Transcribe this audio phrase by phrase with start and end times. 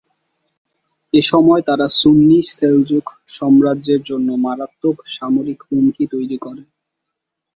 [1.13, 3.05] এসময় তারা সুন্নি সেলজুক
[3.29, 6.63] সাম্রাজ্যের জন্য মারাত্মক সামরিক হুমকি তৈরী করে।